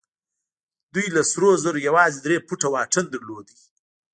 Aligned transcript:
دوی 0.93 1.07
له 1.15 1.21
سرو 1.31 1.49
زرو 1.63 1.79
يوازې 1.87 2.19
درې 2.25 2.37
فوټه 2.47 2.67
واټن 2.73 3.05
درلود. 3.13 3.47